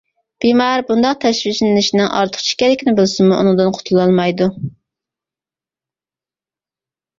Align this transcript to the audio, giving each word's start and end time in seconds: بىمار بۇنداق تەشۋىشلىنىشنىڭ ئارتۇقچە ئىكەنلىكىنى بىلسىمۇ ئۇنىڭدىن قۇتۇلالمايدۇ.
بىمار 0.43 0.81
بۇنداق 0.87 1.19
تەشۋىشلىنىشنىڭ 1.25 2.09
ئارتۇقچە 2.21 2.49
ئىكەنلىكىنى 2.55 2.95
بىلسىمۇ 3.01 3.37
ئۇنىڭدىن 3.37 3.75
قۇتۇلالمايدۇ. 3.77 4.51